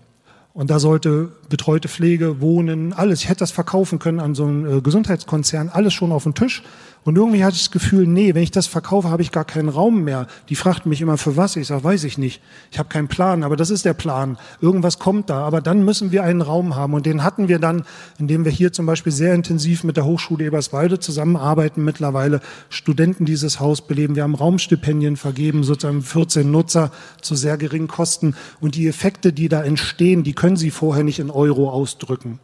Und 0.53 0.70
da 0.70 0.79
sollte 0.79 1.34
betreute 1.50 1.89
Pflege, 1.89 2.39
Wohnen, 2.39 2.94
alles. 2.94 3.22
Ich 3.24 3.27
hätte 3.27 3.39
das 3.39 3.51
verkaufen 3.51 4.00
können 4.00 4.22
an 4.22 4.36
so 4.36 4.46
einen 4.46 4.77
äh, 4.77 4.82
Gesundheitskonzern, 4.82 5.67
alles 5.67 5.94
schon 5.94 6.13
auf 6.13 6.24
dem 6.24 6.34
Tisch. 6.34 6.63
Und 7.05 7.17
irgendwie 7.17 7.43
hatte 7.43 7.55
ich 7.55 7.62
das 7.62 7.71
Gefühl, 7.71 8.07
nee, 8.07 8.33
wenn 8.33 8.41
ich 8.41 8.50
das 8.50 8.65
verkaufe, 8.65 9.12
habe 9.12 9.21
ich 9.21 9.31
gar 9.31 9.45
keinen 9.45 9.69
Raum 9.69 10.03
mehr. 10.03 10.25
Die 10.50 10.55
fragten 10.55 10.89
mich 10.89 11.01
immer, 11.01 11.19
für 11.19 11.38
was? 11.38 11.55
Ich 11.55 11.67
sage, 11.67 11.83
weiß 11.83 12.03
ich 12.03 12.17
nicht. 12.17 12.41
Ich 12.71 12.79
habe 12.79 12.89
keinen 12.89 13.07
Plan, 13.07 13.43
aber 13.43 13.55
das 13.55 13.69
ist 13.69 13.85
der 13.85 13.93
Plan. 13.93 14.39
Irgendwas 14.59 14.97
kommt 14.97 15.29
da. 15.29 15.45
Aber 15.45 15.62
dann 15.62 15.85
müssen 15.85 16.12
wir 16.12 16.24
einen 16.24 16.41
Raum 16.41 16.75
haben. 16.75 16.95
Und 16.95 17.05
den 17.05 17.24
hatten 17.24 17.47
wir 17.47 17.59
dann, 17.59 17.83
indem 18.17 18.43
wir 18.43 18.51
hier 18.51 18.74
zum 18.74 18.88
Beispiel 18.88 19.12
sehr 19.12 19.35
intensiv 19.35 19.83
mit 19.83 19.97
der 19.97 20.05
Hochschule 20.05 20.45
Eberswalde 20.45 20.97
zusammenarbeiten, 20.97 21.83
mittlerweile 21.83 22.41
Studenten 22.69 23.25
dieses 23.25 23.59
Haus 23.59 23.85
beleben. 23.85 24.15
Wir 24.15 24.24
haben 24.24 24.33
Raumstipendien 24.33 25.15
vergeben, 25.15 25.63
sozusagen 25.63 26.01
14 26.01 26.50
Nutzer 26.50 26.89
zu 27.21 27.35
sehr 27.35 27.57
geringen 27.57 27.88
Kosten. 27.88 28.35
Und 28.59 28.74
die 28.74 28.88
Effekte, 28.88 29.31
die 29.31 29.47
da 29.47 29.63
entstehen, 29.63 30.24
die 30.24 30.33
können 30.33 30.57
Sie 30.57 30.71
vorher 30.71 31.03
nicht 31.03 31.19
in 31.19 31.29
Euro 31.29 31.69
ausdrücken. 31.69 32.39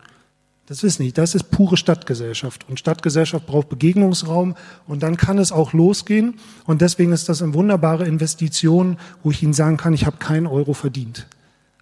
Das 0.72 0.86
ist 0.86 1.02
nicht, 1.02 1.18
das 1.18 1.36
ist 1.36 1.52
pure 1.52 1.76
Stadtgesellschaft. 1.76 2.66
Und 2.70 2.80
Stadtgesellschaft 2.80 3.46
braucht 3.46 3.68
Begegnungsraum 3.68 4.56
und 4.88 5.04
dann 5.04 5.18
kann 5.18 5.38
es 5.38 5.52
auch 5.52 5.74
losgehen. 5.74 6.36
Und 6.66 6.82
deswegen 6.82 7.12
ist 7.12 7.28
das 7.28 7.42
eine 7.42 7.54
wunderbare 7.54 8.08
Investition, 8.08 8.96
wo 9.22 9.32
ich 9.32 9.44
Ihnen 9.44 9.52
sagen 9.52 9.76
kann, 9.76 9.94
ich 9.94 10.06
habe 10.06 10.16
keinen 10.16 10.48
Euro 10.48 10.74
verdient. 10.74 11.28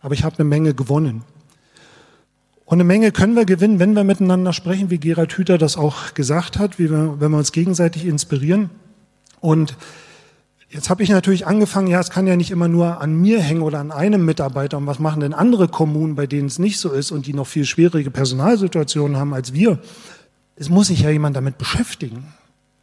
Aber 0.01 0.15
ich 0.15 0.23
habe 0.23 0.39
eine 0.39 0.45
Menge 0.45 0.73
gewonnen. 0.73 1.21
Und 2.65 2.77
eine 2.77 2.83
Menge 2.83 3.11
können 3.11 3.35
wir 3.35 3.45
gewinnen, 3.45 3.77
wenn 3.77 3.93
wir 3.93 4.03
miteinander 4.03 4.53
sprechen, 4.53 4.89
wie 4.89 4.97
Gerald 4.97 5.33
Hüther 5.33 5.59
das 5.59 5.77
auch 5.77 6.15
gesagt 6.15 6.57
hat, 6.57 6.79
wie 6.79 6.89
wir, 6.89 7.17
wenn 7.19 7.29
wir 7.29 7.37
uns 7.37 7.51
gegenseitig 7.51 8.07
inspirieren. 8.07 8.71
Und 9.39 9.77
Jetzt 10.71 10.91
habe 10.91 11.01
ich 11.01 11.09
natürlich 11.09 11.47
angefangen, 11.47 11.87
ja, 11.87 11.99
es 11.99 12.11
kann 12.11 12.27
ja 12.27 12.35
nicht 12.35 12.51
immer 12.51 12.67
nur 12.67 13.01
an 13.01 13.19
mir 13.19 13.41
hängen 13.41 13.63
oder 13.63 13.79
an 13.79 13.91
einem 13.91 14.23
Mitarbeiter. 14.23 14.77
Und 14.77 14.85
was 14.85 14.99
machen 14.99 15.21
denn 15.21 15.33
andere 15.33 15.67
Kommunen, 15.67 16.13
bei 16.13 16.27
denen 16.27 16.47
es 16.47 16.59
nicht 16.59 16.79
so 16.79 16.91
ist 16.91 17.11
und 17.11 17.25
die 17.25 17.33
noch 17.33 17.47
viel 17.47 17.65
schwierige 17.65 18.11
Personalsituationen 18.11 19.17
haben 19.17 19.33
als 19.33 19.53
wir? 19.53 19.79
Es 20.55 20.69
muss 20.69 20.87
sich 20.87 21.01
ja 21.01 21.09
jemand 21.09 21.35
damit 21.35 21.57
beschäftigen. 21.57 22.33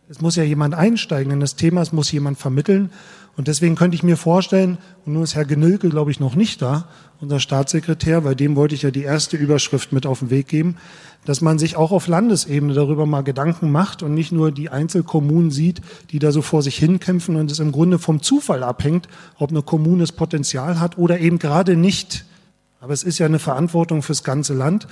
Es 0.08 0.20
muss 0.20 0.36
ja 0.36 0.44
jemand 0.44 0.74
einsteigen 0.74 1.32
in 1.32 1.40
das 1.40 1.56
Thema, 1.56 1.82
es 1.82 1.92
muss 1.92 2.12
jemand 2.12 2.38
vermitteln. 2.38 2.90
Und 3.36 3.48
deswegen 3.48 3.74
könnte 3.74 3.96
ich 3.96 4.04
mir 4.04 4.16
vorstellen, 4.16 4.78
und 5.04 5.14
nun 5.14 5.24
ist 5.24 5.34
Herr 5.34 5.44
Genülke, 5.44 5.88
glaube 5.88 6.12
ich, 6.12 6.20
noch 6.20 6.36
nicht 6.36 6.62
da, 6.62 6.88
unser 7.20 7.40
Staatssekretär, 7.40 8.20
bei 8.20 8.36
dem 8.36 8.54
wollte 8.54 8.76
ich 8.76 8.82
ja 8.82 8.92
die 8.92 9.02
erste 9.02 9.36
Überschrift 9.36 9.92
mit 9.92 10.06
auf 10.06 10.20
den 10.20 10.30
Weg 10.30 10.46
geben, 10.46 10.76
dass 11.24 11.40
man 11.40 11.58
sich 11.58 11.76
auch 11.76 11.90
auf 11.90 12.06
Landesebene 12.06 12.72
darüber 12.72 13.04
mal 13.04 13.22
Gedanken 13.22 13.72
macht 13.72 14.04
und 14.04 14.14
nicht 14.14 14.30
nur 14.30 14.52
die 14.52 14.70
Einzelkommunen 14.70 15.50
sieht, 15.50 15.80
die 16.10 16.20
da 16.20 16.30
so 16.30 16.40
vor 16.40 16.62
sich 16.62 16.76
hinkämpfen 16.76 17.34
und 17.34 17.50
es 17.50 17.58
im 17.58 17.72
Grunde 17.72 17.98
vom 17.98 18.22
Zufall 18.22 18.62
abhängt, 18.62 19.08
ob 19.38 19.50
eine 19.50 19.62
Kommune 19.62 20.02
das 20.02 20.12
Potenzial 20.12 20.78
hat 20.78 20.98
oder 20.98 21.18
eben 21.18 21.40
gerade 21.40 21.74
nicht. 21.74 22.24
Aber 22.80 22.92
es 22.92 23.02
ist 23.02 23.18
ja 23.18 23.26
eine 23.26 23.40
Verantwortung 23.40 24.02
fürs 24.02 24.22
ganze 24.22 24.54
Land. 24.54 24.86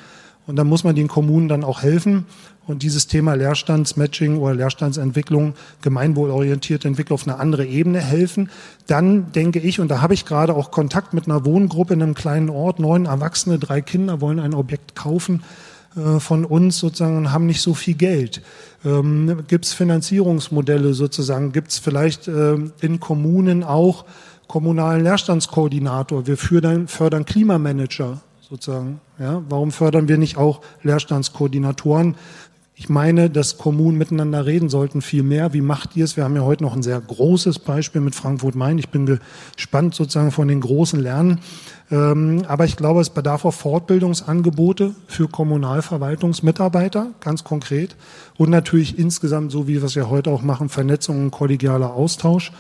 Und 0.47 0.57
da 0.57 0.65
muss 0.65 0.85
man 0.85 0.95
den 0.95 1.09
Kommunen 1.09 1.49
dann 1.49 1.65
auch 1.65 1.83
helfen 1.83 2.27
und 2.67 2.83
dieses 2.83 3.07
Thema 3.07 3.35
Leerstandsmatching 3.35 4.39
oder 4.39 4.55
Leerstandsentwicklung, 4.55 5.55
gemeinwohlorientierte 5.83 6.89
Entwicklung 6.89 7.15
auf 7.19 7.27
eine 7.27 7.39
andere 7.39 7.67
Ebene 7.67 8.01
helfen. 8.01 8.51
Dann 8.87 9.33
denke 9.33 9.59
ich, 9.59 9.81
und 9.81 9.89
da 9.89 10.01
habe 10.01 10.15
ich 10.15 10.25
gerade 10.25 10.55
auch 10.55 10.71
Kontakt 10.71 11.15
mit 11.15 11.27
einer 11.27 11.45
Wohngruppe 11.45 11.95
in 11.95 12.03
einem 12.03 12.15
kleinen 12.15 12.51
Ort, 12.51 12.79
neun 12.79 13.07
Erwachsene, 13.07 13.59
drei 13.59 13.81
Kinder 13.81 14.21
wollen 14.21 14.39
ein 14.39 14.55
Objekt 14.55 14.95
kaufen 14.95 15.43
äh, 15.97 16.21
von 16.21 16.45
uns 16.45 16.79
sozusagen 16.79 17.17
und 17.17 17.33
haben 17.33 17.47
nicht 17.47 17.63
so 17.63 17.75
viel 17.75 17.95
Geld. 17.95 18.43
Ähm, 18.85 19.45
Gibt 19.47 19.67
es 19.67 19.73
Finanzierungsmodelle 19.73 20.95
sozusagen? 20.95 21.53
Gibt 21.53 21.71
es 21.71 21.79
vielleicht 21.79 22.29
äh, 22.29 22.57
in 22.81 23.01
Kommunen 23.01 23.63
auch 23.63 24.05
kommunalen 24.47 25.05
Leerstandskoordinator? 25.05 26.27
Wir 26.27 26.37
fördern, 26.37 26.89
fördern 26.89 27.25
Klimamanager 27.25 28.21
sozusagen. 28.49 29.01
Ja, 29.19 29.43
warum 29.49 29.73
fördern 29.73 30.09
wir 30.09 30.19
nicht 30.19 30.37
auch 30.37 30.61
Leerstandskoordinatoren? 30.83 32.17
Ich 32.77 32.89
meine, 32.89 33.31
dass 33.31 33.57
Kommunen 33.57 33.97
miteinander 33.97 34.47
reden 34.47 34.69
sollten 34.69 35.01
viel 35.01 35.23
mehr. 35.23 35.53
Wie 35.53 35.61
macht 35.61 35.97
ihr 35.97 36.05
es? 36.05 36.17
Wir 36.17 36.25
haben 36.25 36.35
ja 36.35 36.43
heute 36.43 36.65
noch 36.65 36.75
ein 36.75 36.83
sehr 36.83 37.01
großes 37.01 37.61
Beispiel 37.61 38.01
mit 38.01 38.17
Frankfurt-Main. 38.17 38.79
Ich 38.79 38.89
bin 38.89 39.21
gespannt 39.57 39.95
sozusagen 39.95 40.33
von 40.33 40.49
den 40.49 40.61
großen 40.61 40.99
Lernen. 40.99 41.39
Ähm, 41.93 42.45
aber 42.49 42.65
ich 42.65 42.77
glaube, 42.77 43.01
es 43.01 43.11
bedarf 43.11 43.45
auch 43.45 43.55
Fortbildungsangebote 43.55 44.95
für 45.07 45.29
Kommunalverwaltungsmitarbeiter, 45.29 47.13
ganz 47.21 47.45
konkret. 47.45 47.95
Und 48.37 48.51
natürlich 48.51 48.99
insgesamt, 48.99 49.53
so 49.53 49.69
wie 49.69 49.75
wir 49.75 49.85
es 49.85 49.95
ja 49.95 50.09
heute 50.09 50.31
auch 50.31 50.43
machen, 50.43 50.69
Vernetzung 50.69 51.23
und 51.23 51.31
kollegialer 51.31 51.95
Austausch. 51.95 52.51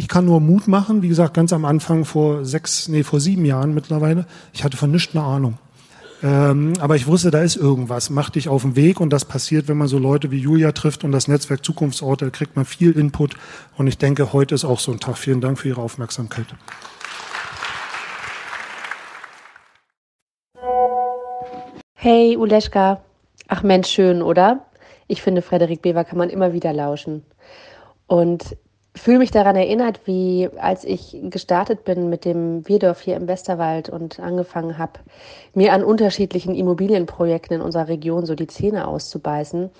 Ich 0.00 0.08
kann 0.08 0.24
nur 0.24 0.40
Mut 0.40 0.66
machen, 0.66 1.02
wie 1.02 1.08
gesagt, 1.08 1.34
ganz 1.34 1.52
am 1.52 1.66
Anfang 1.66 2.06
vor 2.06 2.46
sechs, 2.46 2.88
nee, 2.88 3.02
vor 3.02 3.20
sieben 3.20 3.44
Jahren 3.44 3.74
mittlerweile. 3.74 4.24
Ich 4.54 4.64
hatte 4.64 4.78
von 4.78 4.90
nichts 4.90 5.14
eine 5.14 5.22
Ahnung. 5.22 5.58
Ähm, 6.22 6.72
aber 6.80 6.96
ich 6.96 7.06
wusste, 7.06 7.30
da 7.30 7.42
ist 7.42 7.56
irgendwas. 7.56 8.08
Mach 8.08 8.30
dich 8.30 8.48
auf 8.48 8.62
den 8.62 8.76
Weg 8.76 8.98
und 8.98 9.10
das 9.10 9.26
passiert, 9.26 9.68
wenn 9.68 9.76
man 9.76 9.88
so 9.88 9.98
Leute 9.98 10.30
wie 10.30 10.38
Julia 10.38 10.72
trifft 10.72 11.04
und 11.04 11.12
das 11.12 11.28
Netzwerk 11.28 11.62
Zukunftsorte, 11.62 12.24
da 12.24 12.30
kriegt 12.30 12.56
man 12.56 12.64
viel 12.64 12.92
Input. 12.92 13.36
Und 13.76 13.88
ich 13.88 13.98
denke, 13.98 14.32
heute 14.32 14.54
ist 14.54 14.64
auch 14.64 14.80
so 14.80 14.90
ein 14.90 15.00
Tag. 15.00 15.18
Vielen 15.18 15.42
Dank 15.42 15.58
für 15.58 15.68
Ihre 15.68 15.82
Aufmerksamkeit. 15.82 16.46
Hey, 21.92 22.38
Uleschka. 22.38 23.02
Ach 23.48 23.62
Mensch, 23.62 23.88
schön, 23.88 24.22
oder? 24.22 24.64
Ich 25.08 25.20
finde, 25.20 25.42
Frederik 25.42 25.82
Bever 25.82 26.04
kann 26.04 26.16
man 26.16 26.30
immer 26.30 26.54
wieder 26.54 26.72
lauschen. 26.72 27.22
Und 28.06 28.56
fühle 29.00 29.18
mich 29.18 29.30
daran 29.30 29.56
erinnert, 29.56 30.06
wie 30.06 30.48
als 30.58 30.84
ich 30.84 31.16
gestartet 31.24 31.84
bin 31.84 32.08
mit 32.10 32.24
dem 32.24 32.68
Wirdorf 32.68 33.00
hier 33.00 33.16
im 33.16 33.28
Westerwald 33.28 33.88
und 33.88 34.20
angefangen 34.20 34.78
habe, 34.78 35.00
mir 35.54 35.72
an 35.72 35.84
unterschiedlichen 35.84 36.54
Immobilienprojekten 36.54 37.56
in 37.56 37.62
unserer 37.62 37.88
Region 37.88 38.26
so 38.26 38.34
die 38.34 38.46
Zähne 38.46 38.86
auszubeißen. 38.86 39.70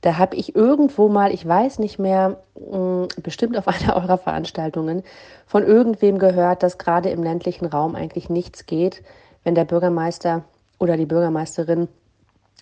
Da 0.00 0.16
habe 0.16 0.36
ich 0.36 0.56
irgendwo 0.56 1.08
mal, 1.08 1.32
ich 1.32 1.46
weiß 1.46 1.78
nicht 1.78 1.98
mehr, 1.98 2.38
hm, 2.56 3.08
bestimmt 3.22 3.58
auf 3.58 3.68
einer 3.68 3.96
eurer 3.96 4.18
Veranstaltungen, 4.18 5.02
von 5.46 5.64
irgendwem 5.64 6.18
gehört, 6.18 6.62
dass 6.62 6.78
gerade 6.78 7.10
im 7.10 7.22
ländlichen 7.22 7.66
Raum 7.66 7.94
eigentlich 7.94 8.30
nichts 8.30 8.66
geht, 8.66 9.02
wenn 9.44 9.54
der 9.54 9.64
Bürgermeister 9.64 10.44
oder 10.78 10.96
die 10.96 11.06
Bürgermeisterin 11.06 11.88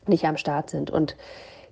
nicht 0.07 0.25
am 0.25 0.37
Start 0.37 0.71
sind. 0.71 0.91
Und 0.91 1.17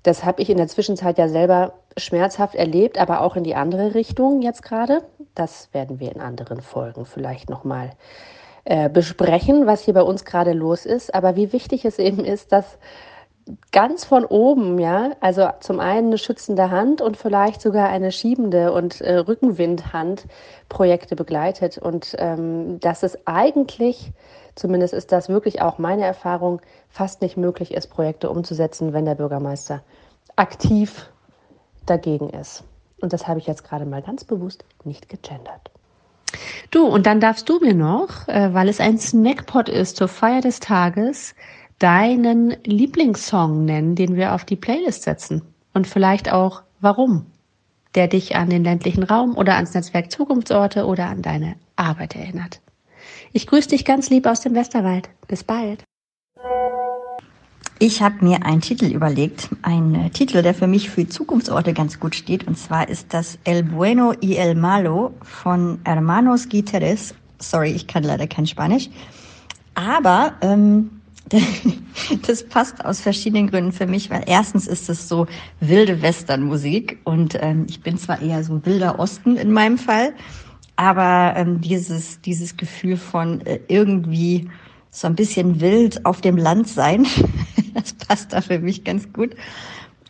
das 0.06 0.24
habe 0.24 0.40
ich 0.40 0.50
in 0.50 0.56
der 0.56 0.68
Zwischenzeit 0.68 1.18
ja 1.18 1.28
selber 1.28 1.72
schmerzhaft 1.96 2.54
erlebt, 2.54 2.98
aber 2.98 3.22
auch 3.22 3.34
in 3.34 3.44
die 3.44 3.56
andere 3.56 3.94
Richtung 3.94 4.40
jetzt 4.40 4.62
gerade. 4.62 5.02
Das 5.34 5.68
werden 5.72 5.98
wir 5.98 6.14
in 6.14 6.20
anderen 6.20 6.60
Folgen 6.60 7.06
vielleicht 7.06 7.50
nochmal 7.50 7.90
äh, 8.64 8.88
besprechen, 8.88 9.66
was 9.66 9.82
hier 9.82 9.94
bei 9.94 10.02
uns 10.02 10.24
gerade 10.24 10.52
los 10.52 10.86
ist. 10.86 11.14
Aber 11.14 11.34
wie 11.34 11.52
wichtig 11.52 11.84
es 11.84 11.98
eben 11.98 12.24
ist, 12.24 12.52
dass 12.52 12.78
ganz 13.70 14.04
von 14.04 14.24
oben, 14.24 14.78
ja, 14.78 15.12
also 15.20 15.48
zum 15.60 15.78
einen 15.78 16.08
eine 16.08 16.18
schützende 16.18 16.70
Hand 16.70 17.00
und 17.00 17.16
vielleicht 17.16 17.60
sogar 17.60 17.88
eine 17.88 18.10
schiebende 18.10 18.72
und 18.72 19.00
äh, 19.00 19.18
Rückenwindhand 19.18 20.26
Projekte 20.68 21.14
begleitet 21.14 21.78
und 21.78 22.16
ähm, 22.18 22.80
dass 22.80 23.02
es 23.02 23.26
eigentlich, 23.26 24.12
zumindest 24.56 24.94
ist 24.94 25.12
das 25.12 25.28
wirklich 25.28 25.62
auch 25.62 25.78
meine 25.78 26.04
Erfahrung, 26.04 26.60
fast 26.88 27.22
nicht 27.22 27.36
möglich 27.36 27.72
ist, 27.72 27.88
Projekte 27.88 28.30
umzusetzen, 28.30 28.92
wenn 28.92 29.04
der 29.04 29.14
Bürgermeister 29.14 29.82
aktiv 30.34 31.08
dagegen 31.86 32.30
ist. 32.30 32.64
Und 33.00 33.12
das 33.12 33.28
habe 33.28 33.38
ich 33.38 33.46
jetzt 33.46 33.62
gerade 33.62 33.86
mal 33.86 34.02
ganz 34.02 34.24
bewusst 34.24 34.64
nicht 34.84 35.08
gegendert. 35.08 35.70
Du, 36.72 36.86
und 36.86 37.06
dann 37.06 37.20
darfst 37.20 37.48
du 37.48 37.60
mir 37.60 37.74
noch, 37.74 38.26
äh, 38.26 38.52
weil 38.52 38.68
es 38.68 38.80
ein 38.80 38.98
Snackpot 38.98 39.68
ist 39.68 39.96
zur 39.96 40.08
Feier 40.08 40.40
des 40.40 40.58
Tages, 40.58 41.34
deinen 41.78 42.56
Lieblingssong 42.64 43.64
nennen, 43.64 43.94
den 43.94 44.16
wir 44.16 44.34
auf 44.34 44.44
die 44.44 44.56
Playlist 44.56 45.02
setzen. 45.02 45.42
Und 45.74 45.86
vielleicht 45.86 46.32
auch 46.32 46.62
warum. 46.80 47.26
Der 47.94 48.08
dich 48.08 48.36
an 48.36 48.50
den 48.50 48.64
ländlichen 48.64 49.02
Raum 49.02 49.36
oder 49.36 49.54
ans 49.56 49.74
Netzwerk 49.74 50.10
Zukunftsorte 50.10 50.86
oder 50.86 51.06
an 51.06 51.22
deine 51.22 51.56
Arbeit 51.76 52.16
erinnert. 52.16 52.60
Ich 53.32 53.46
grüße 53.46 53.68
dich 53.68 53.84
ganz 53.84 54.10
lieb 54.10 54.26
aus 54.26 54.40
dem 54.40 54.54
Westerwald. 54.54 55.08
Bis 55.28 55.44
bald. 55.44 55.84
Ich 57.78 58.00
habe 58.00 58.24
mir 58.24 58.46
einen 58.46 58.62
Titel 58.62 58.86
überlegt, 58.86 59.50
einen 59.60 59.94
äh, 59.94 60.10
Titel, 60.10 60.40
der 60.40 60.54
für 60.54 60.66
mich 60.66 60.88
für 60.88 61.06
Zukunftsorte 61.06 61.74
ganz 61.74 62.00
gut 62.00 62.14
steht. 62.14 62.46
Und 62.46 62.56
zwar 62.56 62.88
ist 62.88 63.12
das 63.12 63.38
El 63.44 63.64
Bueno 63.64 64.14
y 64.22 64.36
El 64.36 64.54
Malo 64.54 65.12
von 65.22 65.78
Hermanos 65.84 66.48
Guiteres. 66.48 67.14
Sorry, 67.38 67.72
ich 67.72 67.86
kann 67.86 68.02
leider 68.02 68.26
kein 68.26 68.46
Spanisch. 68.46 68.88
Aber 69.74 70.32
ähm, 70.40 70.95
das 72.26 72.44
passt 72.44 72.84
aus 72.84 73.00
verschiedenen 73.00 73.50
Gründen 73.50 73.72
für 73.72 73.86
mich, 73.86 74.10
weil 74.10 74.24
erstens 74.26 74.66
ist 74.66 74.88
es 74.88 75.08
so 75.08 75.26
wilde 75.60 76.02
Westernmusik 76.02 76.98
und 77.04 77.36
ähm, 77.40 77.66
ich 77.68 77.82
bin 77.82 77.98
zwar 77.98 78.22
eher 78.22 78.44
so 78.44 78.64
wilder 78.64 78.98
Osten 78.98 79.36
in 79.36 79.52
meinem 79.52 79.78
Fall, 79.78 80.12
aber 80.76 81.34
ähm, 81.36 81.60
dieses, 81.60 82.20
dieses 82.20 82.56
Gefühl 82.56 82.96
von 82.96 83.40
äh, 83.46 83.60
irgendwie 83.68 84.48
so 84.90 85.08
ein 85.08 85.16
bisschen 85.16 85.60
wild 85.60 86.06
auf 86.06 86.20
dem 86.20 86.36
Land 86.36 86.68
sein, 86.68 87.06
das 87.74 87.92
passt 87.94 88.32
da 88.32 88.40
für 88.40 88.60
mich 88.60 88.84
ganz 88.84 89.12
gut. 89.12 89.34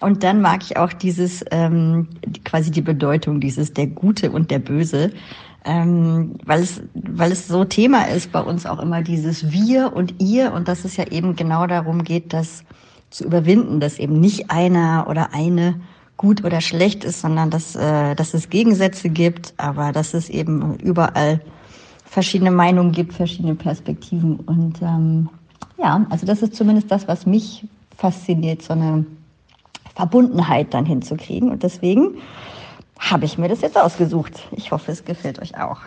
Und 0.00 0.22
dann 0.22 0.42
mag 0.42 0.62
ich 0.62 0.76
auch 0.76 0.92
dieses, 0.92 1.42
ähm, 1.50 2.08
quasi 2.44 2.70
die 2.70 2.82
Bedeutung 2.82 3.40
dieses 3.40 3.72
der 3.72 3.86
Gute 3.86 4.30
und 4.30 4.50
der 4.50 4.58
Böse 4.58 5.10
ähm, 5.66 6.36
weil, 6.44 6.62
es, 6.62 6.80
weil 6.94 7.32
es 7.32 7.48
so 7.48 7.64
Thema 7.64 8.04
ist 8.08 8.30
bei 8.30 8.40
uns 8.40 8.66
auch 8.66 8.78
immer 8.78 9.02
dieses 9.02 9.50
Wir 9.50 9.92
und 9.94 10.14
Ihr 10.22 10.52
und 10.52 10.68
dass 10.68 10.84
es 10.84 10.96
ja 10.96 11.08
eben 11.08 11.34
genau 11.34 11.66
darum 11.66 12.04
geht, 12.04 12.32
das 12.32 12.62
zu 13.10 13.24
überwinden, 13.24 13.80
dass 13.80 13.98
eben 13.98 14.20
nicht 14.20 14.50
einer 14.50 15.06
oder 15.08 15.34
eine 15.34 15.80
gut 16.16 16.44
oder 16.44 16.60
schlecht 16.60 17.04
ist, 17.04 17.20
sondern 17.20 17.50
dass, 17.50 17.74
äh, 17.74 18.14
dass 18.14 18.32
es 18.32 18.48
Gegensätze 18.48 19.08
gibt, 19.08 19.54
aber 19.56 19.92
dass 19.92 20.14
es 20.14 20.30
eben 20.30 20.76
überall 20.78 21.40
verschiedene 22.04 22.52
Meinungen 22.52 22.92
gibt, 22.92 23.12
verschiedene 23.12 23.56
Perspektiven. 23.56 24.36
Und 24.36 24.80
ähm, 24.80 25.28
ja, 25.78 26.06
also 26.10 26.26
das 26.26 26.42
ist 26.42 26.54
zumindest 26.54 26.90
das, 26.90 27.08
was 27.08 27.26
mich 27.26 27.66
fasziniert, 27.96 28.62
so 28.62 28.72
eine 28.72 29.04
Verbundenheit 29.94 30.72
dann 30.72 30.86
hinzukriegen. 30.86 31.50
Und 31.50 31.62
deswegen 31.62 32.14
habe 32.98 33.24
ich 33.24 33.38
mir 33.38 33.48
das 33.48 33.60
jetzt 33.60 33.78
ausgesucht. 33.78 34.32
Ich 34.52 34.72
hoffe, 34.72 34.92
es 34.92 35.04
gefällt 35.04 35.40
euch 35.40 35.58
auch. 35.58 35.80